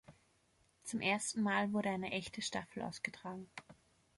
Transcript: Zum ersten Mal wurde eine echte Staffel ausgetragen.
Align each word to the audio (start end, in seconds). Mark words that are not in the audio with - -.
Zum 0.83 0.99
ersten 0.99 1.43
Mal 1.43 1.73
wurde 1.73 1.89
eine 1.91 2.09
echte 2.11 2.41
Staffel 2.41 2.81
ausgetragen. 2.81 3.47